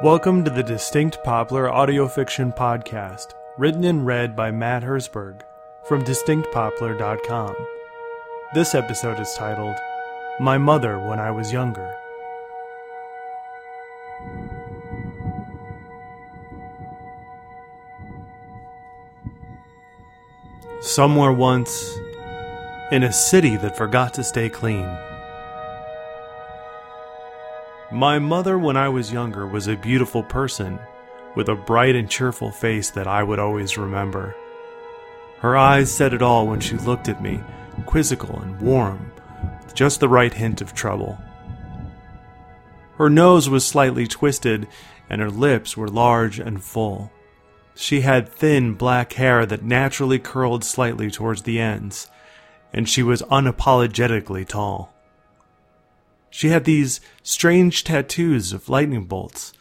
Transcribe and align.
Welcome 0.00 0.44
to 0.44 0.50
the 0.52 0.62
Distinct 0.62 1.24
Poplar 1.24 1.68
audio 1.68 2.06
fiction 2.06 2.52
podcast, 2.52 3.34
written 3.56 3.82
and 3.82 4.06
read 4.06 4.36
by 4.36 4.52
Matt 4.52 4.84
Hersberg 4.84 5.40
from 5.88 6.04
distinctpoplar.com. 6.04 7.56
This 8.54 8.76
episode 8.76 9.18
is 9.18 9.34
titled 9.34 9.74
My 10.38 10.56
Mother 10.56 11.00
When 11.00 11.18
I 11.18 11.32
Was 11.32 11.52
Younger. 11.52 11.92
Somewhere 20.80 21.32
once, 21.32 21.98
in 22.92 23.02
a 23.02 23.12
city 23.12 23.56
that 23.56 23.76
forgot 23.76 24.14
to 24.14 24.22
stay 24.22 24.48
clean. 24.48 24.88
My 27.98 28.20
mother, 28.20 28.56
when 28.60 28.76
I 28.76 28.88
was 28.88 29.12
younger, 29.12 29.44
was 29.44 29.66
a 29.66 29.74
beautiful 29.74 30.22
person 30.22 30.78
with 31.34 31.48
a 31.48 31.56
bright 31.56 31.96
and 31.96 32.08
cheerful 32.08 32.52
face 32.52 32.90
that 32.90 33.08
I 33.08 33.24
would 33.24 33.40
always 33.40 33.76
remember. 33.76 34.36
Her 35.40 35.56
eyes 35.56 35.90
said 35.90 36.14
it 36.14 36.22
all 36.22 36.46
when 36.46 36.60
she 36.60 36.76
looked 36.76 37.08
at 37.08 37.20
me, 37.20 37.40
quizzical 37.86 38.38
and 38.38 38.60
warm, 38.60 39.10
with 39.64 39.74
just 39.74 39.98
the 39.98 40.08
right 40.08 40.32
hint 40.32 40.60
of 40.60 40.74
trouble. 40.74 41.18
Her 42.98 43.10
nose 43.10 43.50
was 43.50 43.66
slightly 43.66 44.06
twisted, 44.06 44.68
and 45.10 45.20
her 45.20 45.28
lips 45.28 45.76
were 45.76 45.88
large 45.88 46.38
and 46.38 46.62
full. 46.62 47.10
She 47.74 48.02
had 48.02 48.28
thin 48.28 48.74
black 48.74 49.14
hair 49.14 49.44
that 49.44 49.64
naturally 49.64 50.20
curled 50.20 50.62
slightly 50.62 51.10
towards 51.10 51.42
the 51.42 51.58
ends, 51.58 52.08
and 52.72 52.88
she 52.88 53.02
was 53.02 53.22
unapologetically 53.22 54.46
tall. 54.46 54.94
She 56.30 56.48
had 56.48 56.64
these 56.64 57.00
strange 57.22 57.84
tattoos 57.84 58.52
of 58.52 58.68
lightning 58.68 59.04
bolts 59.04 59.52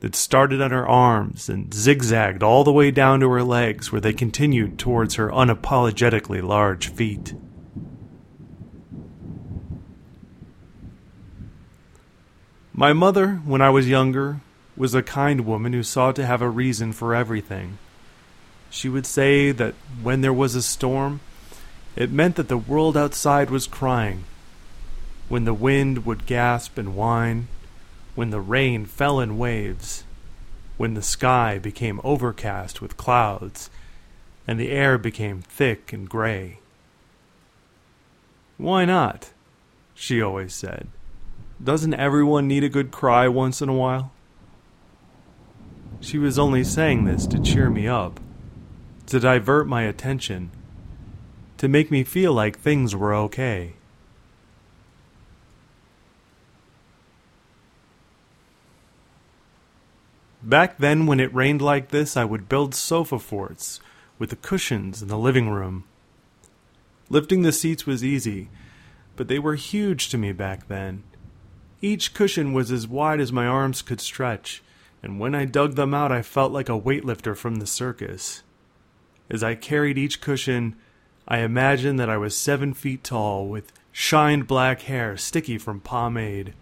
that 0.00 0.14
started 0.14 0.60
on 0.60 0.70
her 0.70 0.86
arms 0.86 1.48
and 1.48 1.72
zigzagged 1.72 2.42
all 2.42 2.64
the 2.64 2.72
way 2.72 2.90
down 2.90 3.20
to 3.20 3.30
her 3.30 3.42
legs, 3.42 3.90
where 3.90 4.00
they 4.00 4.12
continued 4.12 4.78
towards 4.78 5.14
her 5.14 5.30
unapologetically 5.30 6.42
large 6.42 6.88
feet. 6.88 7.34
My 12.72 12.92
mother, 12.92 13.36
when 13.44 13.62
I 13.62 13.70
was 13.70 13.88
younger, 13.88 14.40
was 14.76 14.94
a 14.94 15.02
kind 15.02 15.46
woman 15.46 15.72
who 15.72 15.82
sought 15.82 16.16
to 16.16 16.26
have 16.26 16.42
a 16.42 16.50
reason 16.50 16.92
for 16.92 17.14
everything. 17.14 17.78
She 18.68 18.88
would 18.88 19.06
say 19.06 19.52
that 19.52 19.74
when 20.02 20.20
there 20.20 20.32
was 20.32 20.56
a 20.56 20.62
storm, 20.62 21.20
it 21.94 22.10
meant 22.10 22.34
that 22.34 22.48
the 22.48 22.58
world 22.58 22.96
outside 22.96 23.48
was 23.48 23.68
crying 23.68 24.24
when 25.28 25.44
the 25.44 25.54
wind 25.54 26.04
would 26.04 26.26
gasp 26.26 26.78
and 26.78 26.94
whine, 26.94 27.48
when 28.14 28.30
the 28.30 28.40
rain 28.40 28.84
fell 28.84 29.20
in 29.20 29.38
waves, 29.38 30.04
when 30.76 30.94
the 30.94 31.02
sky 31.02 31.58
became 31.58 32.00
overcast 32.04 32.80
with 32.80 32.96
clouds, 32.96 33.70
and 34.46 34.60
the 34.60 34.70
air 34.70 34.98
became 34.98 35.40
thick 35.40 35.92
and 35.92 36.08
gray. 36.08 36.58
Why 38.56 38.84
not? 38.84 39.30
she 39.94 40.20
always 40.20 40.52
said. 40.54 40.88
Doesn't 41.62 41.94
everyone 41.94 42.48
need 42.48 42.64
a 42.64 42.68
good 42.68 42.90
cry 42.90 43.28
once 43.28 43.62
in 43.62 43.68
a 43.68 43.74
while? 43.74 44.12
She 46.00 46.18
was 46.18 46.38
only 46.38 46.64
saying 46.64 47.04
this 47.04 47.26
to 47.28 47.40
cheer 47.40 47.70
me 47.70 47.88
up, 47.88 48.20
to 49.06 49.18
divert 49.18 49.66
my 49.66 49.82
attention, 49.82 50.50
to 51.56 51.68
make 51.68 51.90
me 51.90 52.04
feel 52.04 52.32
like 52.32 52.58
things 52.58 52.94
were 52.94 53.14
okay. 53.14 53.74
Back 60.44 60.76
then, 60.76 61.06
when 61.06 61.20
it 61.20 61.34
rained 61.34 61.62
like 61.62 61.88
this, 61.88 62.18
I 62.18 62.24
would 62.26 62.50
build 62.50 62.74
sofa 62.74 63.18
forts 63.18 63.80
with 64.18 64.28
the 64.28 64.36
cushions 64.36 65.00
in 65.00 65.08
the 65.08 65.16
living 65.16 65.48
room. 65.48 65.84
Lifting 67.08 67.40
the 67.42 67.52
seats 67.52 67.86
was 67.86 68.04
easy, 68.04 68.50
but 69.16 69.28
they 69.28 69.38
were 69.38 69.54
huge 69.54 70.10
to 70.10 70.18
me 70.18 70.32
back 70.32 70.68
then. 70.68 71.02
Each 71.80 72.12
cushion 72.12 72.52
was 72.52 72.70
as 72.70 72.86
wide 72.86 73.20
as 73.20 73.32
my 73.32 73.46
arms 73.46 73.80
could 73.80 74.02
stretch, 74.02 74.62
and 75.02 75.18
when 75.18 75.34
I 75.34 75.46
dug 75.46 75.76
them 75.76 75.94
out, 75.94 76.12
I 76.12 76.20
felt 76.20 76.52
like 76.52 76.68
a 76.68 76.80
weightlifter 76.80 77.34
from 77.34 77.56
the 77.56 77.66
circus. 77.66 78.42
As 79.30 79.42
I 79.42 79.54
carried 79.54 79.96
each 79.96 80.20
cushion, 80.20 80.76
I 81.26 81.38
imagined 81.38 81.98
that 81.98 82.10
I 82.10 82.18
was 82.18 82.36
seven 82.36 82.74
feet 82.74 83.02
tall, 83.02 83.48
with 83.48 83.72
shined 83.92 84.46
black 84.46 84.82
hair 84.82 85.16
sticky 85.16 85.56
from 85.56 85.80
pomade. 85.80 86.52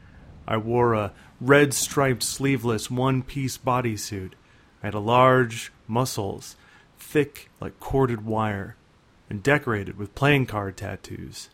I 0.47 0.57
wore 0.57 0.95
a 0.95 1.13
red 1.43 1.75
striped 1.75 2.23
sleeveless 2.23 2.89
one 2.89 3.21
piece 3.21 3.59
bodysuit. 3.59 4.35
I 4.81 4.87
had 4.87 4.95
a 4.95 5.01
large 5.01 5.73
muscles, 5.89 6.55
thick 6.99 7.51
like 7.61 7.81
corded 7.81 8.25
wire, 8.25 8.77
and 9.29 9.43
decorated 9.43 9.99
with 9.99 10.15
playing 10.15 10.47
card 10.47 10.77
tattoos. 10.77 11.51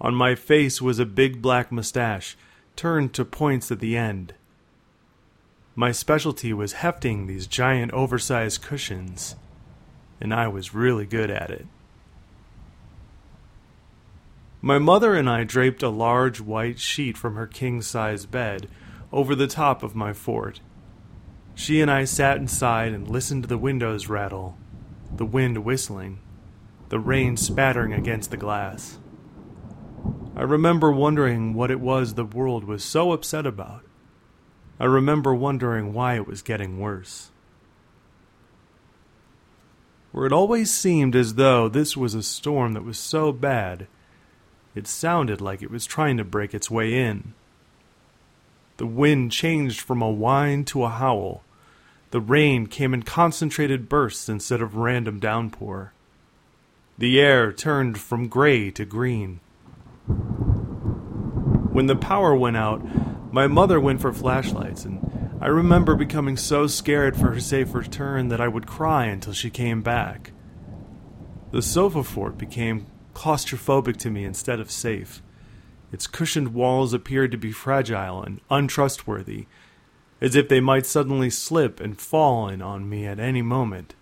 On 0.00 0.12
my 0.12 0.34
face 0.34 0.82
was 0.82 0.98
a 0.98 1.06
big 1.06 1.40
black 1.40 1.70
mustache, 1.70 2.36
turned 2.74 3.14
to 3.14 3.24
points 3.24 3.70
at 3.70 3.78
the 3.78 3.96
end. 3.96 4.34
My 5.76 5.92
specialty 5.92 6.52
was 6.52 6.72
hefting 6.72 7.26
these 7.26 7.46
giant 7.46 7.92
oversized 7.92 8.62
cushions, 8.62 9.36
and 10.20 10.34
I 10.34 10.48
was 10.48 10.74
really 10.74 11.06
good 11.06 11.30
at 11.30 11.50
it. 11.50 11.66
My 14.60 14.78
mother 14.78 15.14
and 15.14 15.30
I 15.30 15.44
draped 15.44 15.84
a 15.84 15.90
large 15.90 16.40
white 16.40 16.80
sheet 16.80 17.16
from 17.16 17.36
her 17.36 17.46
king 17.46 17.82
size 17.82 18.26
bed 18.26 18.68
over 19.12 19.34
the 19.34 19.46
top 19.46 19.82
of 19.82 19.94
my 19.94 20.12
fort. 20.12 20.60
She 21.54 21.80
and 21.80 21.90
I 21.90 22.04
sat 22.04 22.36
inside 22.36 22.92
and 22.92 23.08
listened 23.08 23.44
to 23.44 23.48
the 23.48 23.58
windows 23.58 24.08
rattle, 24.08 24.58
the 25.14 25.24
wind 25.24 25.64
whistling, 25.64 26.20
the 26.88 26.98
rain 26.98 27.36
spattering 27.36 27.92
against 27.92 28.30
the 28.30 28.36
glass. 28.36 28.98
I 30.36 30.42
remember 30.42 30.92
wondering 30.92 31.54
what 31.54 31.70
it 31.70 31.80
was 31.80 32.14
the 32.14 32.24
world 32.24 32.64
was 32.64 32.84
so 32.84 33.12
upset 33.12 33.46
about. 33.46 33.82
I 34.78 34.84
remember 34.84 35.34
wondering 35.34 35.94
why 35.94 36.16
it 36.16 36.26
was 36.26 36.42
getting 36.42 36.78
worse. 36.78 37.30
For 40.12 40.26
it 40.26 40.32
always 40.32 40.72
seemed 40.72 41.16
as 41.16 41.34
though 41.34 41.68
this 41.68 41.96
was 41.96 42.14
a 42.14 42.22
storm 42.22 42.74
that 42.74 42.84
was 42.84 42.98
so 42.98 43.32
bad, 43.32 43.86
it 44.74 44.86
sounded 44.86 45.40
like 45.40 45.62
it 45.62 45.70
was 45.70 45.86
trying 45.86 46.18
to 46.18 46.24
break 46.24 46.52
its 46.52 46.70
way 46.70 46.94
in. 46.94 47.34
The 48.78 48.86
wind 48.86 49.32
changed 49.32 49.80
from 49.80 50.02
a 50.02 50.10
whine 50.10 50.64
to 50.66 50.84
a 50.84 50.88
howl. 50.88 51.42
The 52.10 52.20
rain 52.20 52.66
came 52.66 52.92
in 52.94 53.02
concentrated 53.02 53.88
bursts 53.88 54.28
instead 54.28 54.60
of 54.60 54.76
random 54.76 55.18
downpour. 55.18 55.92
The 56.98 57.20
air 57.20 57.52
turned 57.52 57.98
from 57.98 58.28
gray 58.28 58.70
to 58.72 58.84
green. 58.84 59.40
When 61.72 61.86
the 61.86 61.96
power 61.96 62.34
went 62.34 62.56
out, 62.56 62.82
my 63.32 63.46
mother 63.46 63.78
went 63.78 64.00
for 64.00 64.12
flashlights, 64.12 64.84
and 64.84 65.38
I 65.40 65.48
remember 65.48 65.94
becoming 65.94 66.36
so 66.36 66.66
scared 66.66 67.16
for 67.16 67.32
her 67.32 67.40
safe 67.40 67.74
return 67.74 68.28
that 68.28 68.40
I 68.40 68.48
would 68.48 68.66
cry 68.66 69.06
until 69.06 69.34
she 69.34 69.50
came 69.50 69.82
back. 69.82 70.32
The 71.50 71.60
sofa 71.60 72.02
fort 72.02 72.38
became 72.38 72.86
claustrophobic 73.14 73.96
to 73.98 74.10
me 74.10 74.24
instead 74.24 74.60
of 74.60 74.70
safe. 74.70 75.22
Its 75.92 76.06
cushioned 76.06 76.52
walls 76.52 76.92
appeared 76.92 77.30
to 77.30 77.38
be 77.38 77.52
fragile 77.52 78.22
and 78.22 78.40
untrustworthy, 78.50 79.46
as 80.20 80.34
if 80.34 80.48
they 80.48 80.60
might 80.60 80.86
suddenly 80.86 81.30
slip 81.30 81.80
and 81.80 82.00
fall 82.00 82.48
in 82.48 82.60
on 82.60 82.88
me 82.88 83.06
at 83.06 83.20
any 83.20 83.42
moment. 83.42 83.94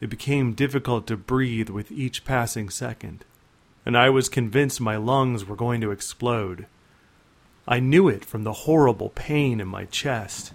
It 0.00 0.10
became 0.10 0.52
difficult 0.52 1.06
to 1.06 1.16
breathe 1.16 1.70
with 1.70 1.90
each 1.90 2.24
passing 2.24 2.68
second, 2.68 3.24
and 3.86 3.96
I 3.96 4.10
was 4.10 4.28
convinced 4.28 4.80
my 4.80 4.96
lungs 4.96 5.46
were 5.46 5.56
going 5.56 5.80
to 5.80 5.90
explode. 5.90 6.66
I 7.66 7.80
knew 7.80 8.08
it 8.08 8.24
from 8.24 8.42
the 8.42 8.52
horrible 8.52 9.08
pain 9.10 9.60
in 9.60 9.68
my 9.68 9.86
chest. 9.86 10.52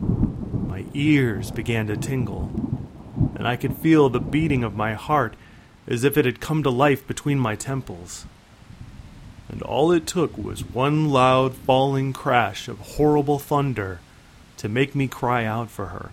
My 0.00 0.84
ears 0.94 1.52
began 1.52 1.86
to 1.86 1.96
tingle, 1.96 2.50
and 3.36 3.46
I 3.46 3.54
could 3.56 3.76
feel 3.76 4.08
the 4.08 4.20
beating 4.20 4.64
of 4.64 4.74
my 4.74 4.94
heart 4.94 5.34
as 5.86 6.02
if 6.02 6.16
it 6.16 6.24
had 6.24 6.40
come 6.40 6.62
to 6.64 6.70
life 6.70 7.06
between 7.06 7.38
my 7.38 7.54
temples 7.54 8.26
and 9.48 9.62
all 9.62 9.90
it 9.90 10.06
took 10.06 10.36
was 10.36 10.62
one 10.62 11.10
loud 11.10 11.54
falling 11.54 12.12
crash 12.12 12.68
of 12.68 12.78
horrible 12.78 13.38
thunder 13.38 14.00
to 14.58 14.68
make 14.68 14.94
me 14.94 15.08
cry 15.08 15.44
out 15.44 15.70
for 15.70 15.86
her. 15.86 16.10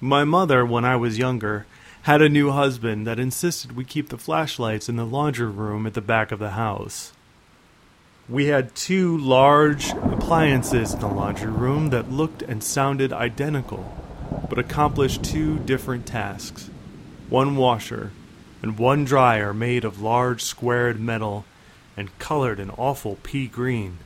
My 0.00 0.24
mother, 0.24 0.64
when 0.64 0.84
I 0.84 0.94
was 0.94 1.18
younger, 1.18 1.66
had 2.02 2.22
a 2.22 2.28
new 2.28 2.52
husband 2.52 3.06
that 3.06 3.18
insisted 3.18 3.74
we 3.74 3.84
keep 3.84 4.10
the 4.10 4.18
flashlights 4.18 4.88
in 4.88 4.94
the 4.96 5.06
laundry 5.06 5.48
room 5.48 5.86
at 5.86 5.94
the 5.94 6.00
back 6.00 6.30
of 6.30 6.38
the 6.38 6.50
house. 6.50 7.12
We 8.28 8.46
had 8.46 8.76
two 8.76 9.16
large 9.16 9.90
appliances 9.90 10.94
in 10.94 11.00
the 11.00 11.08
laundry 11.08 11.50
room 11.50 11.90
that 11.90 12.12
looked 12.12 12.42
and 12.42 12.62
sounded 12.62 13.12
identical 13.12 14.05
but 14.48 14.58
accomplished 14.58 15.24
two 15.24 15.58
different 15.60 16.06
tasks 16.06 16.70
one 17.28 17.56
washer 17.56 18.12
and 18.62 18.78
one 18.78 19.04
dryer 19.04 19.52
made 19.52 19.84
of 19.84 20.00
large 20.00 20.42
squared 20.42 21.00
metal 21.00 21.44
and 21.96 22.18
colored 22.18 22.60
an 22.60 22.70
awful 22.70 23.16
pea 23.22 23.46
green. 23.46 23.98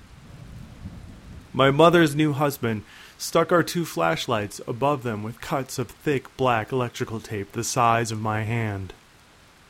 My 1.52 1.70
mother's 1.70 2.14
new 2.14 2.32
husband 2.32 2.84
stuck 3.18 3.52
our 3.52 3.62
two 3.62 3.84
flashlights 3.84 4.60
above 4.66 5.02
them 5.02 5.22
with 5.22 5.40
cuts 5.40 5.78
of 5.78 5.90
thick 5.90 6.34
black 6.36 6.72
electrical 6.72 7.20
tape 7.20 7.52
the 7.52 7.64
size 7.64 8.10
of 8.10 8.20
my 8.20 8.42
hand. 8.42 8.94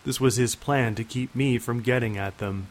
This 0.05 0.21
was 0.21 0.37
his 0.37 0.55
plan 0.55 0.95
to 0.95 1.05
keep 1.05 1.35
me 1.35 1.59
from 1.59 1.83
getting 1.83 2.17
at 2.17 2.39
them. 2.39 2.69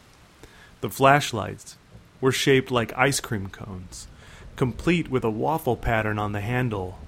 The 0.80 0.90
flashlights 0.90 1.76
were 2.20 2.32
shaped 2.32 2.70
like 2.70 2.96
ice 2.96 3.20
cream 3.20 3.48
cones, 3.48 4.08
complete 4.56 5.10
with 5.10 5.24
a 5.24 5.30
waffle 5.30 5.76
pattern 5.76 6.18
on 6.18 6.32
the 6.32 6.40
handle. 6.40 6.98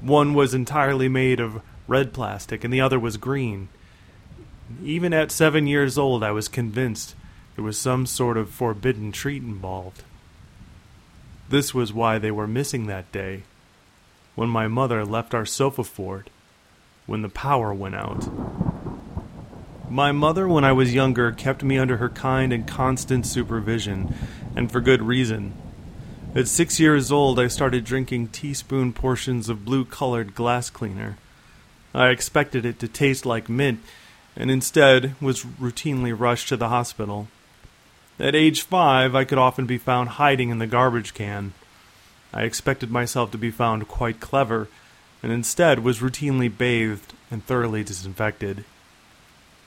One 0.00 0.34
was 0.34 0.54
entirely 0.54 1.08
made 1.08 1.40
of 1.40 1.62
red 1.86 2.12
plastic 2.12 2.64
and 2.64 2.72
the 2.72 2.80
other 2.80 2.98
was 2.98 3.16
green. 3.16 3.68
Even 4.82 5.12
at 5.12 5.32
seven 5.32 5.66
years 5.66 5.96
old, 5.98 6.22
I 6.22 6.30
was 6.30 6.48
convinced 6.48 7.14
there 7.56 7.64
was 7.64 7.78
some 7.78 8.06
sort 8.06 8.36
of 8.36 8.50
forbidden 8.50 9.10
treat 9.10 9.42
involved. 9.42 10.04
This 11.48 11.74
was 11.74 11.92
why 11.92 12.18
they 12.18 12.30
were 12.30 12.46
missing 12.46 12.86
that 12.86 13.10
day, 13.10 13.42
when 14.34 14.50
my 14.50 14.68
mother 14.68 15.04
left 15.04 15.34
our 15.34 15.46
sofa 15.46 15.82
fort, 15.82 16.28
when 17.06 17.22
the 17.22 17.28
power 17.30 17.72
went 17.72 17.94
out. 17.94 18.28
My 19.90 20.12
mother, 20.12 20.46
when 20.46 20.64
I 20.64 20.72
was 20.72 20.94
younger, 20.94 21.32
kept 21.32 21.64
me 21.64 21.78
under 21.78 21.96
her 21.96 22.10
kind 22.10 22.52
and 22.52 22.68
constant 22.68 23.26
supervision, 23.26 24.14
and 24.54 24.70
for 24.70 24.82
good 24.82 25.02
reason. 25.02 25.54
At 26.34 26.46
six 26.46 26.78
years 26.78 27.10
old, 27.10 27.40
I 27.40 27.48
started 27.48 27.84
drinking 27.84 28.28
teaspoon 28.28 28.92
portions 28.92 29.48
of 29.48 29.64
blue 29.64 29.86
colored 29.86 30.34
glass 30.34 30.68
cleaner. 30.68 31.16
I 31.94 32.08
expected 32.08 32.66
it 32.66 32.78
to 32.80 32.88
taste 32.88 33.24
like 33.24 33.48
mint, 33.48 33.80
and 34.36 34.50
instead 34.50 35.14
was 35.22 35.44
routinely 35.44 36.14
rushed 36.16 36.48
to 36.48 36.56
the 36.58 36.68
hospital. 36.68 37.28
At 38.20 38.34
age 38.34 38.60
five, 38.60 39.14
I 39.14 39.24
could 39.24 39.38
often 39.38 39.64
be 39.64 39.78
found 39.78 40.10
hiding 40.10 40.50
in 40.50 40.58
the 40.58 40.66
garbage 40.66 41.14
can. 41.14 41.54
I 42.32 42.42
expected 42.42 42.90
myself 42.90 43.30
to 43.30 43.38
be 43.38 43.50
found 43.50 43.88
quite 43.88 44.20
clever, 44.20 44.68
and 45.22 45.32
instead 45.32 45.78
was 45.78 46.00
routinely 46.00 46.54
bathed 46.54 47.14
and 47.30 47.42
thoroughly 47.42 47.82
disinfected. 47.82 48.66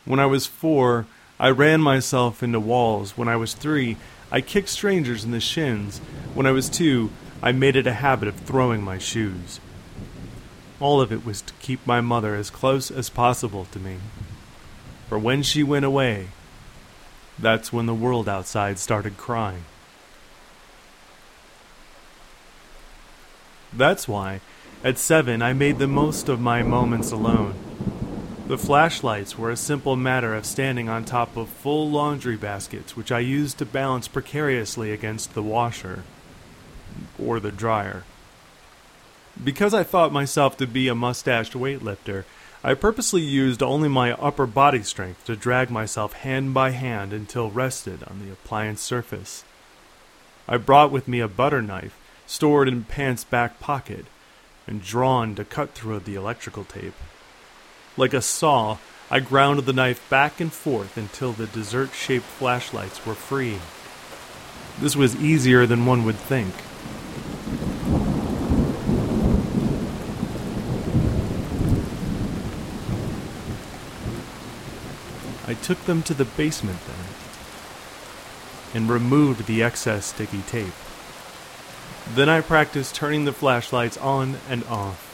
When 0.05 0.19
I 0.19 0.27
was 0.27 0.45
four, 0.45 1.07
I 1.39 1.49
ran 1.49 1.81
myself 1.81 2.43
into 2.43 2.59
walls. 2.59 3.17
When 3.17 3.27
I 3.27 3.35
was 3.35 3.55
three, 3.55 3.97
I 4.31 4.41
kicked 4.41 4.69
strangers 4.69 5.23
in 5.23 5.31
the 5.31 5.39
shins. 5.39 5.99
When 6.33 6.45
I 6.45 6.51
was 6.51 6.69
two, 6.69 7.09
I 7.43 7.51
made 7.51 7.75
it 7.75 7.87
a 7.87 7.93
habit 7.93 8.27
of 8.27 8.35
throwing 8.35 8.81
my 8.81 8.97
shoes. 8.97 9.59
All 10.79 11.01
of 11.01 11.11
it 11.11 11.25
was 11.25 11.41
to 11.41 11.53
keep 11.59 11.85
my 11.85 12.01
mother 12.01 12.35
as 12.35 12.49
close 12.49 12.89
as 12.89 13.09
possible 13.09 13.65
to 13.71 13.79
me. 13.79 13.97
For 15.09 15.19
when 15.19 15.43
she 15.43 15.63
went 15.63 15.85
away, 15.85 16.27
that's 17.37 17.73
when 17.73 17.85
the 17.87 17.93
world 17.93 18.29
outside 18.29 18.79
started 18.79 19.17
crying. 19.17 19.65
That's 23.73 24.07
why, 24.07 24.41
at 24.83 24.97
seven, 24.97 25.41
I 25.41 25.53
made 25.53 25.79
the 25.79 25.87
most 25.87 26.29
of 26.29 26.39
my 26.39 26.63
moments 26.63 27.11
alone. 27.11 27.55
The 28.51 28.57
flashlights 28.57 29.37
were 29.37 29.49
a 29.49 29.55
simple 29.55 29.95
matter 29.95 30.35
of 30.35 30.45
standing 30.45 30.89
on 30.89 31.05
top 31.05 31.37
of 31.37 31.47
full 31.47 31.89
laundry 31.89 32.35
baskets, 32.35 32.97
which 32.97 33.09
I 33.09 33.19
used 33.19 33.57
to 33.59 33.65
balance 33.65 34.09
precariously 34.09 34.91
against 34.91 35.33
the 35.33 35.41
washer 35.41 36.03
or 37.17 37.39
the 37.39 37.53
dryer. 37.53 38.03
Because 39.41 39.73
I 39.73 39.83
thought 39.83 40.11
myself 40.11 40.57
to 40.57 40.67
be 40.67 40.89
a 40.89 40.93
mustached 40.93 41.53
weightlifter, 41.53 42.25
I 42.61 42.73
purposely 42.73 43.21
used 43.21 43.63
only 43.63 43.87
my 43.87 44.11
upper 44.15 44.45
body 44.45 44.83
strength 44.83 45.23
to 45.27 45.37
drag 45.37 45.69
myself 45.69 46.11
hand 46.11 46.53
by 46.53 46.71
hand 46.71 47.13
until 47.13 47.49
rested 47.49 48.03
on 48.03 48.19
the 48.19 48.33
appliance 48.33 48.81
surface. 48.81 49.45
I 50.45 50.57
brought 50.57 50.91
with 50.91 51.07
me 51.07 51.21
a 51.21 51.29
butter 51.29 51.61
knife, 51.61 51.97
stored 52.27 52.67
in 52.67 52.83
pants' 52.83 53.23
back 53.23 53.61
pocket, 53.61 54.07
and 54.67 54.83
drawn 54.83 55.35
to 55.35 55.45
cut 55.45 55.71
through 55.71 55.99
the 55.99 56.15
electrical 56.15 56.65
tape. 56.65 56.95
Like 57.97 58.13
a 58.13 58.21
saw, 58.21 58.77
I 59.09 59.19
ground 59.19 59.59
the 59.59 59.73
knife 59.73 60.07
back 60.09 60.39
and 60.39 60.53
forth 60.53 60.95
until 60.95 61.33
the 61.33 61.47
dessert 61.47 61.93
shaped 61.93 62.25
flashlights 62.25 63.05
were 63.05 63.15
free. 63.15 63.59
This 64.79 64.95
was 64.95 65.15
easier 65.17 65.65
than 65.65 65.85
one 65.85 66.05
would 66.05 66.15
think. 66.15 66.53
I 75.45 75.53
took 75.55 75.83
them 75.83 76.01
to 76.03 76.13
the 76.13 76.23
basement 76.23 76.79
then 76.87 76.95
and 78.73 78.89
removed 78.89 79.47
the 79.47 79.61
excess 79.61 80.05
sticky 80.05 80.43
tape. 80.43 80.73
Then 82.15 82.29
I 82.29 82.39
practiced 82.39 82.95
turning 82.95 83.25
the 83.25 83.33
flashlights 83.33 83.97
on 83.97 84.37
and 84.49 84.63
off. 84.63 85.10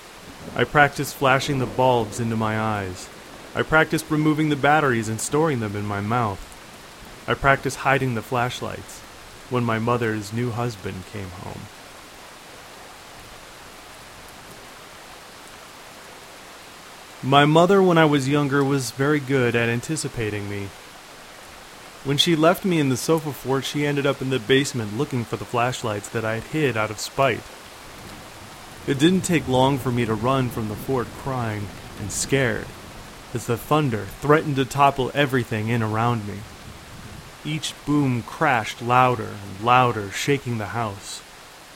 I 0.56 0.64
practiced 0.64 1.16
flashing 1.16 1.60
the 1.60 1.66
bulbs 1.66 2.20
into 2.20 2.36
my 2.36 2.60
eyes. 2.60 3.10
I 3.54 3.64
practiced 3.64 4.10
removing 4.10 4.50
the 4.50 4.56
batteries 4.56 5.10
and 5.10 5.20
storing 5.20 5.60
them 5.60 5.76
in 5.76 5.86
my 5.86 6.02
mouth. 6.02 6.44
I 7.28 7.34
practiced 7.34 7.78
hiding 7.78 8.16
the 8.16 8.22
flashlights 8.22 9.02
when 9.50 9.64
my 9.64 9.80
mother's 9.80 10.32
new 10.32 10.52
husband 10.52 11.04
came 11.12 11.30
home. 11.30 11.62
My 17.24 17.46
mother, 17.46 17.82
when 17.82 17.98
I 17.98 18.06
was 18.06 18.30
younger, 18.30 18.64
was 18.64 18.92
very 18.92 19.20
good 19.20 19.56
at 19.56 19.70
anticipating 19.70 20.50
me. 20.50 20.70
When 22.04 22.18
she 22.18 22.36
left 22.36 22.64
me 22.64 22.80
in 22.80 22.90
the 22.90 22.96
sofa 22.96 23.34
fort, 23.34 23.66
she 23.66 23.86
ended 23.86 24.06
up 24.06 24.22
in 24.22 24.30
the 24.30 24.40
basement 24.40 24.98
looking 24.98 25.26
for 25.26 25.36
the 25.36 25.44
flashlights 25.44 26.08
that 26.10 26.24
I 26.24 26.36
had 26.36 26.44
hid 26.44 26.78
out 26.78 26.92
of 26.92 27.00
spite. 27.00 27.42
It 28.88 29.00
didn't 29.00 29.22
take 29.22 29.50
long 29.50 29.78
for 29.78 29.92
me 29.92 30.06
to 30.06 30.13
run 30.13 30.50
from 30.50 30.69
the 30.69 30.75
fort 30.75 31.07
crying 31.18 31.68
and 32.00 32.10
scared 32.10 32.68
as 33.34 33.45
the 33.45 33.57
thunder 33.57 34.06
threatened 34.22 34.56
to 34.56 34.63
topple 34.63 35.12
everything 35.13 35.68
in 35.68 35.84
around 35.84 36.25
me. 36.25 36.36
Each 37.44 37.74
boom 37.86 38.24
crashed 38.24 38.81
louder 38.81 39.28
and 39.28 39.66
louder, 39.66 40.10
shaking 40.12 40.57
the 40.57 40.68
house, 40.68 41.22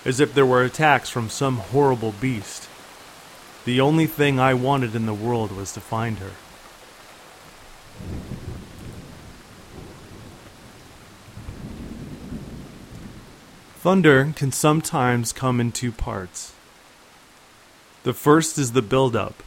as 0.06 0.22
if 0.22 0.34
there 0.34 0.46
were 0.46 0.64
attacks 0.64 1.10
from 1.10 1.30
some 1.30 1.58
horrible 1.58 2.14
beast. 2.22 2.70
The 3.66 3.82
only 3.82 4.08
thing 4.08 4.40
I 4.40 4.54
wanted 4.54 4.96
in 4.96 5.06
the 5.06 5.14
world 5.14 5.52
was 5.52 5.74
to 5.74 5.82
find 5.82 6.18
her. 6.20 6.32
Thunder 13.80 14.32
can 14.34 14.54
sometimes 14.54 15.34
come 15.34 15.60
in 15.60 15.74
two 15.74 15.92
parts. 15.92 16.54
The 18.04 18.14
first 18.14 18.58
is 18.58 18.72
the 18.72 18.82
build-up, 18.82 19.44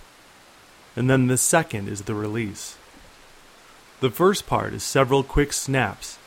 and 0.95 1.11
then 1.11 1.27
the 1.27 1.37
second 1.37 1.89
is 1.89 2.03
the 2.03 2.15
release. 2.15 2.77
The 4.01 4.11
first 4.11 4.47
part 4.47 4.73
is 4.75 4.85
several 4.85 5.25
quick 5.25 5.53
snaps, 5.53 6.19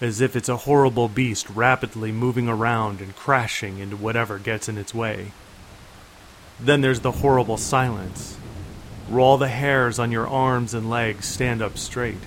as 0.00 0.20
if 0.20 0.36
it's 0.36 0.48
a 0.48 0.58
horrible 0.58 1.08
beast 1.08 1.50
rapidly 1.50 2.12
moving 2.12 2.48
around 2.48 3.00
and 3.00 3.16
crashing 3.16 3.78
into 3.78 3.96
whatever 3.96 4.38
gets 4.38 4.68
in 4.68 4.78
its 4.78 4.94
way. 4.94 5.32
Then 6.60 6.82
there's 6.82 7.00
the 7.00 7.10
horrible 7.10 7.56
silence, 7.56 8.36
where 9.08 9.20
all 9.20 9.36
the 9.36 9.48
hairs 9.48 9.98
on 9.98 10.12
your 10.12 10.28
arms 10.28 10.72
and 10.72 10.88
legs 10.88 11.26
stand 11.26 11.60
up 11.60 11.76
straight. 11.76 12.22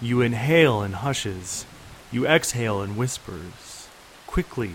You 0.00 0.22
inhale 0.22 0.82
in 0.82 0.94
hushes, 0.94 1.66
you 2.10 2.26
exhale 2.26 2.82
in 2.82 2.96
whispers, 2.96 3.86
quickly, 4.26 4.72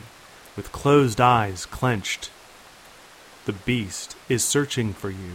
with 0.55 0.71
closed 0.71 1.19
eyes 1.19 1.65
clenched. 1.65 2.29
The 3.45 3.53
beast 3.53 4.15
is 4.27 4.43
searching 4.43 4.91
for 4.91 5.11
you. 5.11 5.33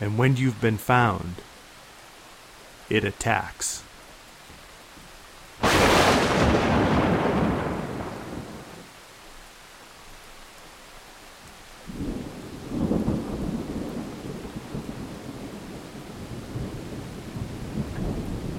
And 0.00 0.16
when 0.16 0.36
you've 0.36 0.60
been 0.60 0.78
found, 0.78 1.34
it 2.88 3.02
attacks. 3.02 3.82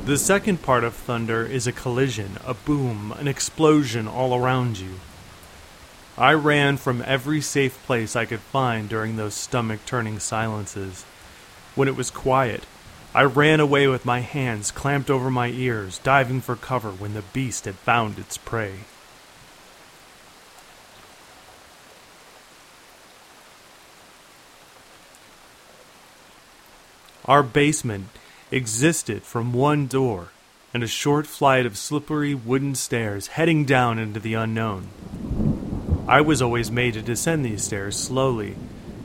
The 0.06 0.18
second 0.18 0.62
part 0.62 0.84
of 0.84 0.94
thunder 0.94 1.46
is 1.46 1.68
a 1.68 1.72
collision, 1.72 2.38
a 2.46 2.54
boom, 2.54 3.14
an 3.18 3.30
explosion 3.30 4.08
all 4.10 4.36
around 4.36 4.80
you. 4.80 4.96
I 6.20 6.34
ran 6.34 6.76
from 6.76 7.02
every 7.06 7.40
safe 7.40 7.82
place 7.86 8.14
I 8.14 8.26
could 8.26 8.42
find 8.42 8.90
during 8.90 9.16
those 9.16 9.34
stomach 9.34 9.80
turning 9.86 10.20
silences. 10.20 11.04
When 11.76 11.88
it 11.88 11.96
was 11.96 12.12
quiet, 12.12 12.66
I 13.16 13.24
ran 13.24 13.62
away 13.62 13.88
with 13.88 14.04
my 14.04 14.20
hands 14.20 14.70
clamped 14.70 15.10
over 15.10 15.32
my 15.32 15.48
ears, 15.48 15.98
diving 16.00 16.42
for 16.42 16.58
cover 16.58 16.92
when 16.92 17.14
the 17.14 17.22
beast 17.22 17.64
had 17.64 17.76
found 17.76 18.20
its 18.20 18.38
prey. 18.38 18.80
Our 27.24 27.44
basement 27.44 28.10
existed 28.52 29.24
from 29.24 29.54
one 29.54 29.88
door 29.88 30.32
and 30.74 30.84
a 30.84 30.88
short 30.88 31.28
flight 31.28 31.66
of 31.66 31.78
slippery 31.78 32.36
wooden 32.36 32.76
stairs 32.76 33.28
heading 33.28 33.64
down 33.64 33.98
into 33.98 34.20
the 34.20 34.34
unknown. 34.34 34.90
I 36.10 36.22
was 36.22 36.42
always 36.42 36.72
made 36.72 36.96
to 36.96 37.04
descend 37.04 37.46
these 37.46 37.64
stairs 37.64 37.96
slowly, 37.96 38.56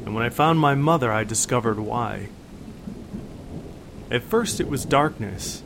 and 0.06 0.14
when 0.14 0.24
I 0.24 0.30
found 0.30 0.58
my 0.58 0.74
mother, 0.74 1.12
I 1.12 1.22
discovered 1.22 1.78
why. 1.78 2.30
At 4.10 4.22
first, 4.22 4.58
it 4.58 4.68
was 4.68 4.86
darkness, 4.86 5.62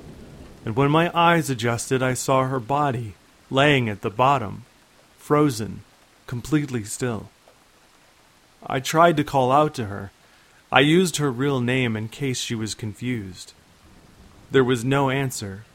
and 0.65 0.75
when 0.75 0.91
my 0.91 1.13
eyes 1.17 1.49
adjusted, 1.49 2.03
I 2.03 2.15
saw 2.15 2.49
her 2.49 2.59
body 2.59 3.15
laying 3.53 3.89
at 3.89 4.03
the 4.03 4.11
bottom, 4.11 4.65
frozen, 5.17 5.83
completely 6.27 6.83
still. 6.83 7.29
I 8.67 8.81
tried 8.81 9.17
to 9.19 9.23
call 9.23 9.53
out 9.53 9.75
to 9.75 9.85
her. 9.85 10.11
I 10.73 10.81
used 10.81 11.19
her 11.19 11.31
real 11.31 11.61
name 11.61 11.97
in 11.97 12.09
case 12.09 12.41
she 12.41 12.57
was 12.57 12.75
confused. 12.75 13.53
There 14.51 14.65
was 14.65 14.85
no 14.85 15.09
answer, 15.09 15.67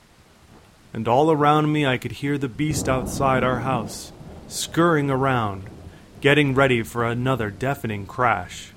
and 0.91 1.07
all 1.07 1.31
around 1.31 1.71
me 1.71 1.85
I 1.85 1.97
could 1.97 2.11
hear 2.23 2.37
the 2.37 2.49
beast 2.49 2.89
outside 2.89 3.45
our 3.45 3.61
house, 3.61 4.11
scurrying 4.53 5.09
around, 5.09 5.63
getting 6.21 6.53
ready 6.53 6.83
for 6.83 7.03
another 7.03 7.49
deafening 7.49 8.05
crash. 8.05 8.71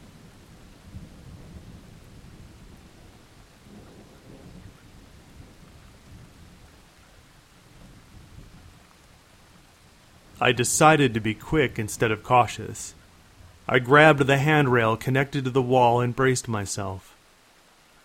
I 10.40 10.52
decided 10.52 11.12
to 11.14 11.20
be 11.20 11.34
quick 11.34 11.78
instead 11.78 12.10
of 12.10 12.22
cautious. 12.22 12.94
I 13.68 13.78
grabbed 13.78 14.26
the 14.26 14.38
handrail 14.38 14.96
connected 14.96 15.44
to 15.44 15.50
the 15.50 15.62
wall 15.62 16.00
and 16.00 16.16
braced 16.16 16.48
myself. 16.48 17.14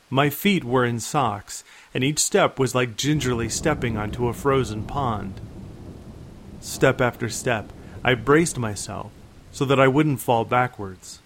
My 0.09 0.29
feet 0.29 0.65
were 0.65 0.83
in 0.83 0.99
socks, 0.99 1.63
and 1.93 2.03
each 2.03 2.19
step 2.19 2.59
was 2.59 2.75
like 2.75 2.97
gingerly 2.97 3.47
stepping 3.47 3.97
onto 3.97 4.27
a 4.27 4.33
frozen 4.33 4.83
pond. 4.83 5.39
Step 6.61 7.01
after 7.01 7.27
step, 7.27 7.73
I 8.03 8.13
braced 8.13 8.59
myself 8.59 9.11
so 9.51 9.65
that 9.65 9.79
I 9.79 9.87
wouldn't 9.87 10.21
fall 10.21 10.45
backwards. 10.45 11.19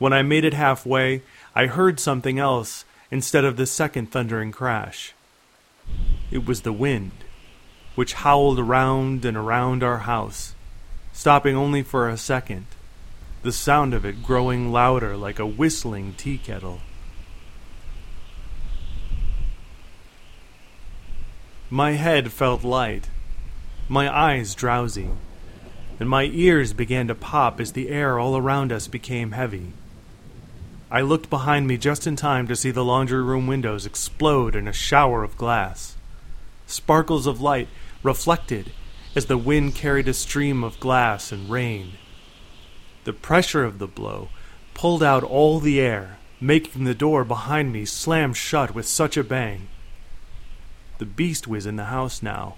When 0.00 0.12
I 0.12 0.22
made 0.22 0.44
it 0.44 0.52
halfway, 0.52 1.22
I 1.54 1.66
heard 1.66 2.00
something 2.00 2.40
else 2.40 2.84
instead 3.08 3.44
of 3.44 3.56
the 3.56 3.66
second 3.66 4.10
thundering 4.10 4.50
crash. 4.50 5.14
It 6.32 6.44
was 6.44 6.62
the 6.62 6.72
wind, 6.72 7.12
which 7.94 8.14
howled 8.14 8.58
around 8.58 9.24
and 9.24 9.36
around 9.36 9.84
our 9.84 9.98
house, 9.98 10.56
stopping 11.12 11.54
only 11.54 11.82
for 11.82 12.08
a 12.08 12.16
second, 12.16 12.66
the 13.42 13.52
sound 13.52 13.94
of 13.94 14.04
it 14.04 14.24
growing 14.24 14.72
louder 14.72 15.16
like 15.16 15.38
a 15.38 15.46
whistling 15.46 16.14
tea 16.14 16.38
kettle. 16.38 16.80
My 21.70 21.92
head 21.92 22.32
felt 22.32 22.64
light, 22.64 23.08
my 23.88 24.12
eyes 24.12 24.54
drowsy, 24.54 25.10
and 25.98 26.08
my 26.08 26.24
ears 26.24 26.72
began 26.72 27.08
to 27.08 27.14
pop 27.14 27.60
as 27.60 27.72
the 27.72 27.88
air 27.88 28.18
all 28.18 28.36
around 28.36 28.72
us 28.72 28.88
became 28.88 29.32
heavy. 29.32 29.72
I 30.90 31.00
looked 31.00 31.30
behind 31.30 31.66
me 31.66 31.76
just 31.76 32.06
in 32.06 32.16
time 32.16 32.46
to 32.48 32.56
see 32.56 32.70
the 32.70 32.84
laundry 32.84 33.22
room 33.22 33.46
windows 33.46 33.86
explode 33.86 34.54
in 34.54 34.68
a 34.68 34.72
shower 34.72 35.22
of 35.22 35.36
glass. 35.36 35.96
Sparkles 36.66 37.26
of 37.26 37.40
light 37.40 37.68
reflected 38.02 38.72
as 39.14 39.26
the 39.26 39.38
wind 39.38 39.74
carried 39.74 40.08
a 40.08 40.14
stream 40.14 40.64
of 40.64 40.80
glass 40.80 41.32
and 41.32 41.50
rain. 41.50 41.92
The 43.04 43.12
pressure 43.12 43.64
of 43.64 43.78
the 43.78 43.86
blow 43.86 44.28
pulled 44.74 45.02
out 45.02 45.22
all 45.22 45.60
the 45.60 45.80
air, 45.80 46.18
making 46.40 46.84
the 46.84 46.94
door 46.94 47.24
behind 47.24 47.72
me 47.72 47.84
slam 47.84 48.32
shut 48.32 48.74
with 48.74 48.86
such 48.86 49.16
a 49.16 49.24
bang 49.24 49.68
the 51.02 51.06
beast 51.06 51.48
was 51.48 51.66
in 51.66 51.74
the 51.74 51.86
house 51.86 52.22
now. 52.22 52.54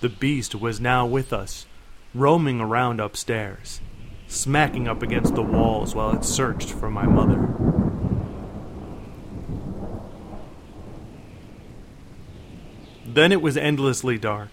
The 0.00 0.08
beast 0.08 0.54
was 0.54 0.80
now 0.80 1.06
with 1.06 1.32
us, 1.32 1.66
roaming 2.14 2.60
around 2.60 3.00
upstairs, 3.00 3.80
smacking 4.28 4.86
up 4.86 5.02
against 5.02 5.34
the 5.34 5.42
walls 5.42 5.92
while 5.92 6.14
it 6.14 6.24
searched 6.24 6.70
for 6.70 6.88
my 6.88 7.04
mother. 7.04 7.48
Then 13.04 13.32
it 13.32 13.42
was 13.42 13.56
endlessly 13.56 14.18
dark. 14.18 14.50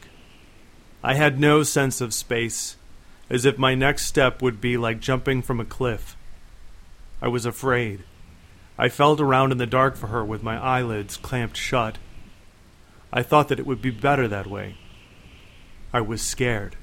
I 1.03 1.13
had 1.13 1.39
no 1.39 1.61
sense 1.61 2.01
of 2.01 2.15
space, 2.15 2.77
as 3.29 3.45
if 3.45 3.59
my 3.59 3.75
next 3.75 4.05
step 4.05 4.41
would 4.41 4.59
be 4.59 4.77
like 4.77 4.99
jumping 4.99 5.43
from 5.43 5.59
a 5.59 5.65
cliff. 5.65 6.17
I 7.21 7.27
was 7.27 7.45
afraid. 7.45 8.03
I 8.79 8.89
felt 8.89 9.21
around 9.21 9.51
in 9.51 9.59
the 9.59 9.67
dark 9.67 9.95
for 9.95 10.07
her 10.07 10.25
with 10.25 10.41
my 10.41 10.57
eyelids 10.57 11.17
clamped 11.17 11.57
shut. 11.57 11.99
I 13.13 13.21
thought 13.21 13.49
that 13.49 13.59
it 13.59 13.67
would 13.67 13.83
be 13.83 13.91
better 13.91 14.27
that 14.27 14.47
way. 14.47 14.77
I 15.95 16.01
was 16.01 16.21
scared. 16.21 16.75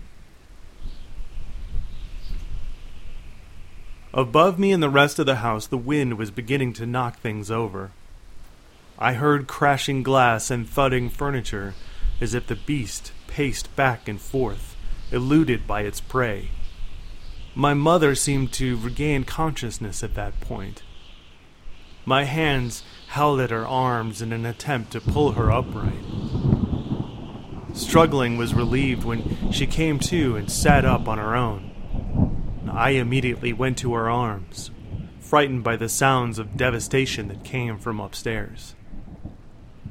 Above 4.14 4.58
me 4.58 4.72
and 4.72 4.82
the 4.82 4.88
rest 4.88 5.18
of 5.18 5.26
the 5.26 5.44
house, 5.44 5.66
the 5.66 5.76
wind 5.76 6.16
was 6.16 6.30
beginning 6.30 6.72
to 6.72 6.86
knock 6.86 7.18
things 7.18 7.50
over. 7.50 7.90
I 8.98 9.12
heard 9.12 9.46
crashing 9.46 10.02
glass 10.02 10.50
and 10.50 10.66
thudding 10.66 11.10
furniture 11.10 11.74
as 12.22 12.32
if 12.32 12.46
the 12.46 12.56
beast 12.56 13.12
paced 13.26 13.76
back 13.76 14.08
and 14.08 14.18
forth, 14.18 14.76
eluded 15.10 15.66
by 15.66 15.82
its 15.82 16.00
prey. 16.00 16.48
My 17.54 17.74
mother 17.74 18.14
seemed 18.14 18.50
to 18.54 18.78
regain 18.78 19.24
consciousness 19.24 20.02
at 20.02 20.14
that 20.14 20.40
point. 20.40 20.84
My 22.06 22.24
hands 22.24 22.82
held 23.08 23.40
at 23.40 23.50
her 23.50 23.66
arms 23.66 24.22
in 24.22 24.32
an 24.32 24.46
attempt 24.46 24.90
to 24.92 25.02
pull 25.02 25.32
her 25.32 25.52
upright. 25.52 26.21
Struggling 27.74 28.36
was 28.36 28.54
relieved 28.54 29.04
when 29.04 29.50
she 29.52 29.66
came 29.66 29.98
to 30.00 30.36
and 30.36 30.50
sat 30.50 30.84
up 30.84 31.08
on 31.08 31.18
her 31.18 31.34
own. 31.34 31.70
I 32.70 32.90
immediately 32.90 33.52
went 33.52 33.78
to 33.78 33.94
her 33.94 34.10
arms, 34.10 34.70
frightened 35.20 35.64
by 35.64 35.76
the 35.76 35.88
sounds 35.88 36.38
of 36.38 36.56
devastation 36.56 37.28
that 37.28 37.44
came 37.44 37.78
from 37.78 38.00
upstairs. 38.00 38.74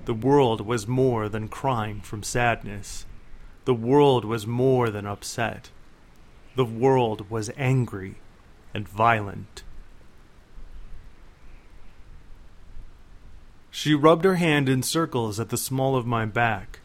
The 0.05 0.13
world 0.13 0.61
was 0.61 0.87
more 0.87 1.29
than 1.29 1.47
crying 1.47 2.01
from 2.01 2.23
sadness. 2.23 3.05
The 3.65 3.73
world 3.73 4.25
was 4.25 4.47
more 4.47 4.89
than 4.89 5.05
upset. 5.05 5.69
The 6.55 6.65
world 6.65 7.29
was 7.29 7.51
angry 7.55 8.15
and 8.73 8.87
violent. 8.87 9.63
She 13.69 13.95
rubbed 13.95 14.25
her 14.25 14.35
hand 14.35 14.67
in 14.67 14.83
circles 14.83 15.39
at 15.39 15.49
the 15.49 15.57
small 15.57 15.95
of 15.95 16.05
my 16.05 16.25
back, 16.25 16.80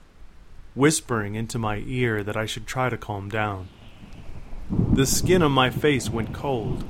whispering 0.76 1.35
into 1.35 1.59
my 1.59 1.83
ear 1.87 2.23
that 2.23 2.37
I 2.37 2.45
should 2.45 2.66
try 2.66 2.90
to 2.90 2.99
calm 2.99 3.30
down. 3.30 3.68
The 4.92 5.06
skin 5.06 5.42
on 5.42 5.52
my 5.52 5.71
face 5.71 6.11
went 6.11 6.35
cold, 6.35 6.85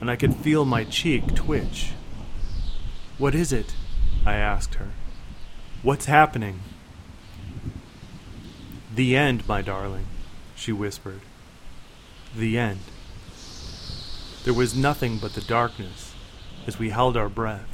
and 0.00 0.10
I 0.10 0.16
could 0.16 0.34
feel 0.34 0.64
my 0.64 0.84
cheek 0.84 1.34
twitch. 1.34 1.92
What 3.18 3.34
is 3.34 3.52
it? 3.52 3.74
I 4.24 4.36
asked 4.36 4.76
her. 4.76 4.92
What's 5.82 6.06
happening? 6.06 6.60
The 8.94 9.14
end, 9.14 9.46
my 9.46 9.60
darling, 9.60 10.06
she 10.56 10.72
whispered. 10.72 11.20
The 12.34 12.56
end. 12.56 12.80
There 14.44 14.54
was 14.54 14.74
nothing 14.74 15.18
but 15.18 15.34
the 15.34 15.40
darkness 15.42 16.14
as 16.66 16.78
we 16.78 16.90
held 16.90 17.16
our 17.16 17.28
breath. 17.28 17.68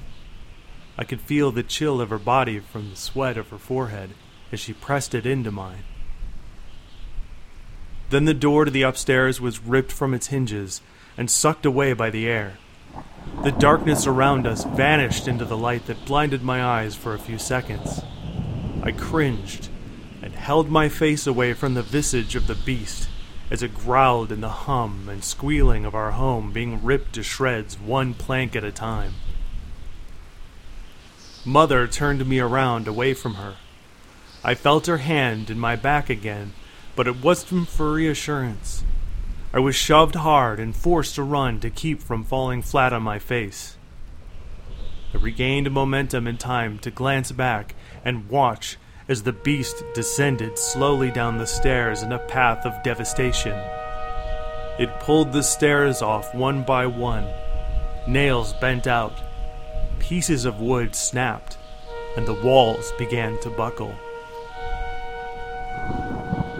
I 0.97 1.05
could 1.05 1.21
feel 1.21 1.53
the 1.53 1.63
chill 1.63 2.01
of 2.01 2.11
her 2.11 2.19
body 2.19 2.59
from 2.59 2.91
the 2.91 2.97
sweat 2.97 3.37
of 3.37 3.51
her 3.51 3.59
forehead 3.59 4.15
as 4.53 4.61
she 4.61 4.73
pressed 4.73 5.15
it 5.15 5.27
into 5.27 5.51
mine. 5.51 5.85
Then 8.11 8.25
the 8.25 8.35
door 8.35 8.65
to 8.65 8.71
the 8.71 8.83
upstairs 8.83 9.41
was 9.41 9.61
ripped 9.61 9.93
from 9.93 10.15
its 10.15 10.29
hinges 10.29 10.81
and 11.17 11.31
sucked 11.31 11.67
away 11.67 11.93
by 11.93 12.11
the 12.11 12.27
air. 12.27 12.59
The 13.45 13.53
darkness 13.53 14.07
around 14.07 14.47
us 14.47 14.65
vanished 14.65 15.29
into 15.29 15.45
the 15.45 15.57
light 15.57 15.87
that 15.87 16.07
blinded 16.07 16.43
my 16.43 16.65
eyes 16.65 16.95
for 16.95 17.15
a 17.15 17.19
few 17.19 17.39
seconds. 17.39 18.03
I 18.83 18.93
cringed 18.93 19.69
and 20.23 20.35
held 20.35 20.71
my 20.71 20.89
face 20.89 21.27
away 21.27 21.53
from 21.53 21.75
the 21.75 21.83
visage 21.83 22.35
of 22.35 22.47
the 22.47 22.55
beast 22.55 23.09
as 23.51 23.63
it 23.63 23.75
growled 23.75 24.33
in 24.33 24.41
the 24.41 24.49
hum 24.49 25.09
and 25.09 25.25
squealing 25.25 25.85
of 25.85 25.95
our 25.95 26.13
home 26.13 26.53
being 26.53 26.83
ripped 26.83 27.15
to 27.15 27.23
shreds 27.23 27.79
one 27.79 28.15
plank 28.15 28.55
at 28.57 28.65
a 28.65 28.73
time. 28.73 29.15
Mother 31.45 31.87
turned 31.87 32.27
me 32.27 32.41
around 32.41 32.89
away 32.89 33.15
from 33.15 33.35
her. 33.35 33.57
I 34.45 34.55
felt 34.55 34.87
her 34.87 34.99
hand 34.99 35.51
in 35.51 35.59
my 35.59 35.75
back 35.75 36.09
again, 36.09 36.53
but 36.95 37.09
it 37.09 37.23
wasn't 37.23 37.69
for 37.69 37.93
reassurance. 37.93 38.85
I 39.53 39.59
was 39.59 39.75
shoved 39.75 40.15
hard 40.15 40.61
and 40.61 40.77
forced 40.77 41.17
to 41.17 41.23
run 41.23 41.59
to 41.61 41.71
keep 41.71 42.01
from 42.01 42.23
falling 42.23 42.63
flat 42.63 42.93
on 42.93 43.03
my 43.03 43.19
face. 43.19 43.77
I 45.13 45.19
regained 45.19 45.71
momentum 45.71 46.27
in 46.27 46.37
time 46.37 46.79
to 46.81 46.91
glance 46.91 47.33
back 47.33 47.75
and 48.05 48.29
watch 48.29 48.77
as 49.09 49.23
the 49.23 49.33
beast 49.33 49.83
descended 49.95 50.59
slowly 50.59 51.11
down 51.11 51.39
the 51.39 51.47
stairs 51.47 52.03
in 52.03 52.13
a 52.13 52.19
path 52.19 52.65
of 52.67 52.83
devastation. 52.85 53.59
It 54.79 55.01
pulled 55.01 55.33
the 55.33 55.43
stairs 55.43 56.03
off 56.03 56.35
one 56.35 56.63
by 56.63 56.87
one, 56.87 57.27
nails 58.07 58.53
bent 58.61 58.87
out, 58.87 59.19
pieces 59.99 60.45
of 60.45 60.61
wood 60.61 60.95
snapped, 60.95 61.57
and 62.17 62.27
the 62.27 62.41
walls 62.45 62.93
began 62.99 63.41
to 63.41 63.51
buckle. 63.51 63.95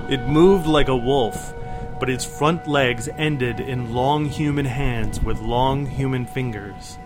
It 0.09 0.27
moved 0.27 0.67
like 0.67 0.89
a 0.89 0.97
wolf, 0.97 1.53
but 2.01 2.09
its 2.09 2.25
front 2.25 2.67
legs 2.67 3.11
ended 3.19 3.61
in 3.61 3.93
long 3.93 4.25
human 4.25 4.65
hands 4.65 5.21
with 5.21 5.41
long 5.41 5.85
human 5.85 6.25
fingers. 6.25 6.97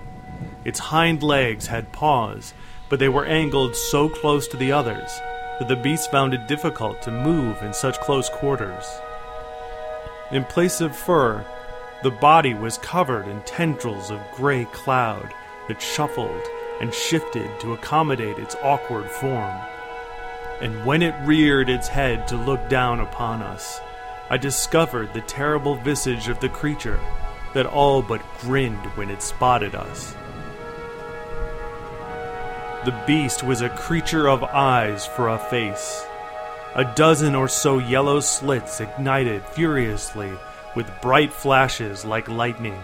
Its 0.65 0.79
hind 0.79 1.21
legs 1.21 1.67
had 1.67 1.91
paws, 1.91 2.55
but 2.89 3.01
they 3.01 3.09
were 3.09 3.25
angled 3.25 3.75
so 3.75 4.09
close 4.09 4.47
to 4.49 4.57
the 4.57 4.71
others 4.71 5.11
that 5.59 5.67
the 5.67 5.75
beast 5.75 6.13
found 6.13 6.33
it 6.33 6.47
difficult 6.47 7.03
to 7.03 7.11
move 7.11 7.61
in 7.61 7.73
such 7.73 7.99
close 7.99 8.29
quarters. 8.29 8.85
In 10.31 10.45
place 10.45 10.81
of 10.81 10.95
fur, 10.95 11.45
the 12.05 12.11
body 12.13 12.55
was 12.55 12.79
covered 12.79 13.27
in 13.27 13.43
tendrils 13.43 14.13
of 14.13 14.21
gray 14.37 14.65
cloud 14.67 15.35
that 15.67 15.83
shuffled 15.83 16.43
and 16.81 16.95
shifted 16.95 17.51
to 17.59 17.73
accommodate 17.73 18.39
its 18.39 18.55
awkward 18.63 19.11
form. 19.11 19.61
And 20.63 20.87
when 20.87 21.03
it 21.03 21.15
reared 21.27 21.69
its 21.69 21.89
head 21.89 22.29
to 22.29 22.37
look 22.37 22.69
down 22.69 23.01
upon 23.01 23.43
us, 23.43 23.81
I 24.31 24.37
discovered 24.37 25.13
the 25.13 25.21
terrible 25.23 25.75
visage 25.75 26.29
of 26.29 26.39
the 26.39 26.49
creature 26.49 27.01
that 27.53 27.67
all 27.67 28.01
but 28.01 28.23
grinned 28.41 28.87
when 28.95 29.11
it 29.11 29.23
spotted 29.23 29.75
us. 29.75 30.15
The 32.85 32.97
beast 33.09 33.43
was 33.43 33.61
a 33.61 33.71
creature 33.71 34.29
of 34.29 34.45
eyes 34.45 35.05
for 35.05 35.29
a 35.29 35.39
face. 35.39 36.07
A 36.77 36.85
dozen 36.95 37.35
or 37.35 37.49
so 37.49 37.79
yellow 37.79 38.21
slits 38.21 38.81
ignited 38.81 39.45
furiously 39.45 40.33
with 40.77 41.01
bright 41.03 41.33
flashes 41.33 42.05
like 42.05 42.29
lightning, 42.29 42.79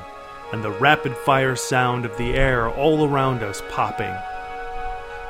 and 0.53 0.65
the 0.65 0.73
rapid 0.73 1.17
fire 1.17 1.55
sound 1.55 2.05
of 2.05 2.19
the 2.19 2.35
air 2.35 2.69
all 2.69 3.09
around 3.09 3.45
us 3.45 3.63
popping. 3.71 4.15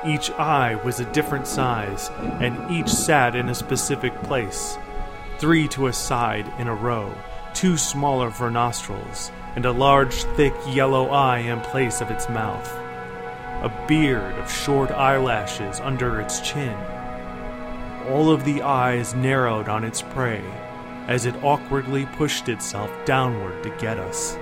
Each 0.06 0.30
eye 0.32 0.76
was 0.84 1.00
a 1.00 1.12
different 1.12 1.46
size, 1.46 2.10
and 2.40 2.70
each 2.70 2.88
sat 2.88 3.34
in 3.34 3.48
a 3.48 3.54
specific 3.54 4.14
place 4.22 4.78
three 5.38 5.68
to 5.68 5.86
a 5.86 5.92
side 5.92 6.52
in 6.58 6.66
a 6.66 6.74
row, 6.74 7.12
two 7.54 7.76
smaller 7.76 8.30
for 8.30 8.50
nostrils, 8.50 9.30
and 9.54 9.64
a 9.64 9.72
large, 9.72 10.24
thick 10.36 10.54
yellow 10.68 11.08
eye 11.10 11.38
in 11.38 11.60
place 11.60 12.00
of 12.00 12.10
its 12.10 12.28
mouth. 12.28 12.68
A 13.62 13.86
beard 13.86 14.34
of 14.34 14.50
short 14.50 14.90
eyelashes 14.90 15.80
under 15.80 16.20
its 16.20 16.40
chin. 16.40 16.76
All 18.08 18.30
of 18.30 18.44
the 18.44 18.62
eyes 18.62 19.14
narrowed 19.14 19.68
on 19.68 19.84
its 19.84 20.02
prey 20.02 20.44
as 21.06 21.24
it 21.24 21.42
awkwardly 21.42 22.06
pushed 22.06 22.48
itself 22.48 22.90
downward 23.04 23.62
to 23.62 23.70
get 23.78 23.98
us. 23.98 24.36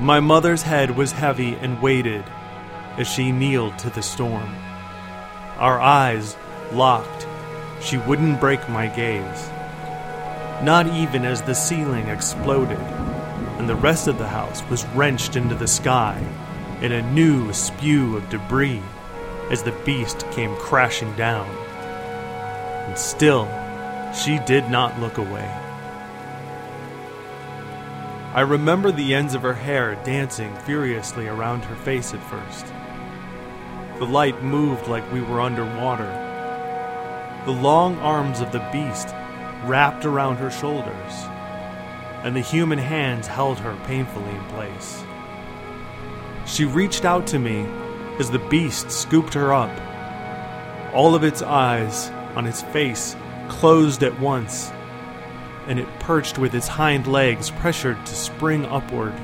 My 0.00 0.20
mother's 0.20 0.62
head 0.62 0.96
was 0.96 1.10
heavy 1.10 1.54
and 1.54 1.82
weighted 1.82 2.24
as 2.96 3.08
she 3.08 3.32
kneeled 3.32 3.76
to 3.80 3.90
the 3.90 4.00
storm. 4.00 4.54
Our 5.56 5.80
eyes 5.80 6.36
locked. 6.72 7.26
She 7.80 7.96
wouldn't 7.98 8.38
break 8.38 8.68
my 8.68 8.86
gaze. 8.86 9.48
Not 10.62 10.86
even 10.86 11.24
as 11.24 11.42
the 11.42 11.54
ceiling 11.54 12.06
exploded, 12.06 12.78
and 13.58 13.68
the 13.68 13.74
rest 13.74 14.06
of 14.06 14.18
the 14.18 14.28
house 14.28 14.62
was 14.70 14.86
wrenched 14.94 15.34
into 15.34 15.56
the 15.56 15.66
sky 15.66 16.24
in 16.80 16.92
a 16.92 17.12
new 17.12 17.52
spew 17.52 18.16
of 18.16 18.30
debris 18.30 18.80
as 19.50 19.64
the 19.64 19.76
beast 19.84 20.24
came 20.30 20.54
crashing 20.58 21.12
down. 21.16 21.50
And 22.86 22.96
still, 22.96 23.46
she 24.14 24.38
did 24.46 24.70
not 24.70 25.00
look 25.00 25.18
away. 25.18 25.67
I 28.38 28.42
remember 28.42 28.92
the 28.92 29.16
ends 29.16 29.34
of 29.34 29.42
her 29.42 29.52
hair 29.52 29.96
dancing 30.04 30.54
furiously 30.58 31.26
around 31.26 31.64
her 31.64 31.74
face 31.74 32.14
at 32.14 32.22
first. 32.30 32.66
The 33.98 34.04
light 34.04 34.44
moved 34.44 34.86
like 34.86 35.12
we 35.12 35.20
were 35.20 35.40
underwater. 35.40 36.06
The 37.46 37.50
long 37.50 37.98
arms 37.98 38.38
of 38.38 38.52
the 38.52 38.64
beast 38.72 39.08
wrapped 39.64 40.04
around 40.04 40.36
her 40.36 40.52
shoulders, 40.52 41.12
and 42.22 42.36
the 42.36 42.40
human 42.40 42.78
hands 42.78 43.26
held 43.26 43.58
her 43.58 43.74
painfully 43.86 44.30
in 44.30 44.44
place. 44.44 45.02
She 46.46 46.64
reached 46.64 47.04
out 47.04 47.26
to 47.26 47.40
me 47.40 47.66
as 48.20 48.30
the 48.30 48.38
beast 48.38 48.92
scooped 48.92 49.34
her 49.34 49.52
up. 49.52 49.76
All 50.94 51.16
of 51.16 51.24
its 51.24 51.42
eyes 51.42 52.10
on 52.36 52.46
its 52.46 52.62
face 52.62 53.16
closed 53.48 54.04
at 54.04 54.20
once, 54.20 54.70
and 55.68 55.78
it 55.78 56.00
perched 56.00 56.38
with 56.38 56.54
its 56.54 56.66
hind 56.66 57.06
legs 57.06 57.50
pressured 57.50 58.04
to 58.04 58.14
spring 58.14 58.64
upward. 58.66 59.14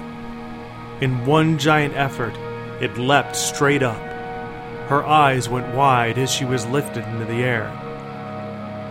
In 1.01 1.27
one 1.27 1.59
giant 1.59 1.95
effort, 1.97 2.35
it 2.81 2.97
leapt 2.97 3.35
straight 3.35 3.83
up. 3.83 4.01
Her 4.89 5.05
eyes 5.05 5.49
went 5.49 5.75
wide 5.75 6.19
as 6.19 6.31
she 6.31 6.45
was 6.45 6.67
lifted 6.67 7.05
into 7.09 7.25
the 7.25 7.43
air. 7.43 7.69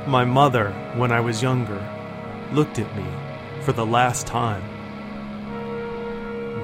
My 0.08 0.26
mother, 0.26 0.72
when 0.96 1.12
I 1.12 1.22
was 1.22 1.42
younger, 1.42 1.82
looked 2.52 2.80
at 2.80 2.96
me 2.98 3.06
for 3.62 3.72
the 3.72 3.86
last 3.86 4.28
time. 4.28 4.64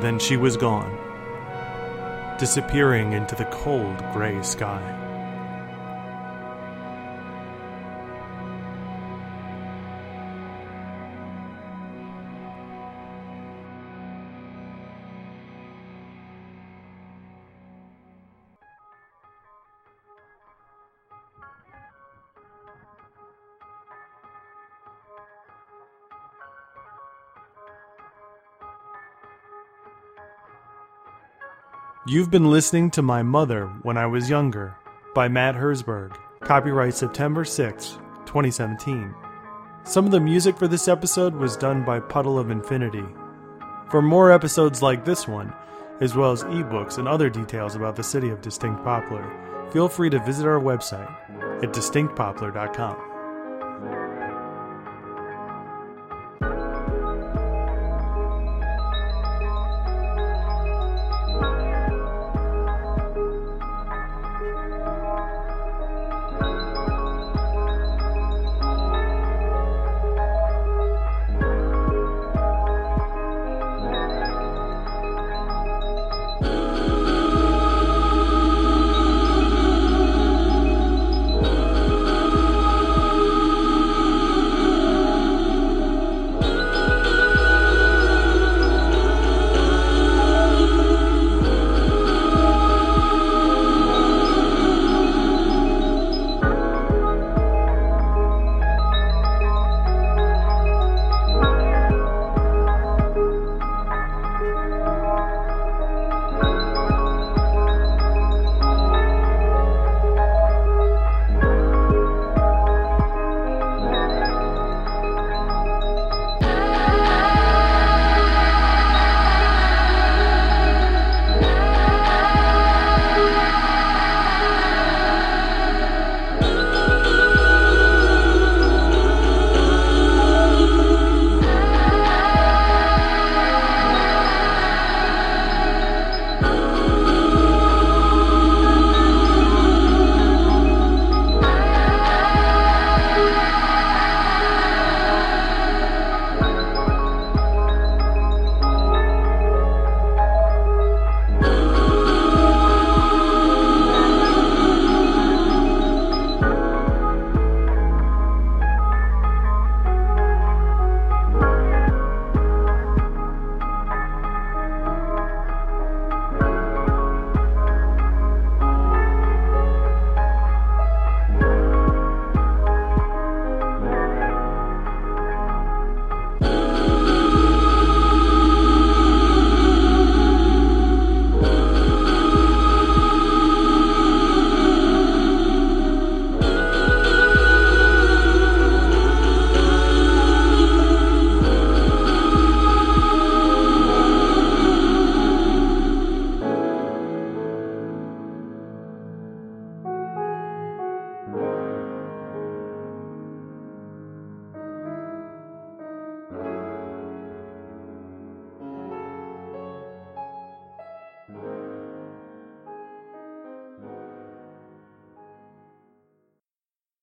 Then 0.01 0.19
she 0.19 0.35
was 0.35 0.57
gone 0.57 0.99
disappearing 2.39 3.11
into 3.11 3.35
the 3.35 3.43
cold 3.45 3.97
gray 4.13 4.41
sky. 4.41 4.98
You've 32.09 32.31
been 32.31 32.49
listening 32.49 32.89
to 32.91 33.03
My 33.03 33.21
Mother 33.21 33.67
When 33.83 33.95
I 33.95 34.07
Was 34.07 34.31
Younger 34.31 34.75
by 35.13 35.27
Matt 35.27 35.53
Herzberg. 35.53 36.17
Copyright 36.39 36.95
September 36.95 37.45
6, 37.45 37.99
2017. 38.25 39.13
Some 39.83 40.05
of 40.05 40.11
the 40.11 40.19
music 40.19 40.57
for 40.57 40.67
this 40.67 40.87
episode 40.87 41.35
was 41.35 41.55
done 41.55 41.85
by 41.85 41.99
Puddle 41.99 42.39
of 42.39 42.49
Infinity. 42.49 43.05
For 43.91 44.01
more 44.01 44.31
episodes 44.31 44.81
like 44.81 45.05
this 45.05 45.27
one, 45.27 45.53
as 46.01 46.15
well 46.15 46.31
as 46.31 46.43
ebooks 46.45 46.97
and 46.97 47.07
other 47.07 47.29
details 47.29 47.75
about 47.75 47.95
the 47.95 48.03
city 48.03 48.29
of 48.31 48.41
Distinct 48.41 48.83
Poplar, 48.83 49.69
feel 49.71 49.87
free 49.87 50.09
to 50.09 50.17
visit 50.25 50.47
our 50.47 50.59
website 50.59 51.15
at 51.63 51.71
distinctpoplar.com. 51.73 53.08